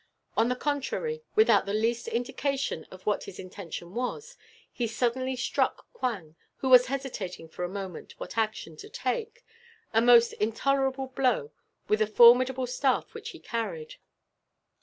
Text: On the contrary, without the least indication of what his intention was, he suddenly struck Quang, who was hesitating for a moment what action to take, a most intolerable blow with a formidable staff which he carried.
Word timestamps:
On 0.35 0.49
the 0.49 0.55
contrary, 0.55 1.21
without 1.35 1.67
the 1.67 1.75
least 1.75 2.07
indication 2.07 2.85
of 2.89 3.05
what 3.05 3.25
his 3.25 3.37
intention 3.37 3.93
was, 3.93 4.35
he 4.73 4.87
suddenly 4.87 5.35
struck 5.35 5.85
Quang, 5.93 6.35
who 6.55 6.69
was 6.69 6.87
hesitating 6.87 7.47
for 7.49 7.63
a 7.63 7.69
moment 7.69 8.15
what 8.19 8.35
action 8.35 8.75
to 8.77 8.89
take, 8.89 9.45
a 9.93 10.01
most 10.01 10.33
intolerable 10.33 11.05
blow 11.05 11.51
with 11.87 12.01
a 12.01 12.07
formidable 12.07 12.65
staff 12.65 13.13
which 13.13 13.29
he 13.29 13.39
carried. 13.39 13.97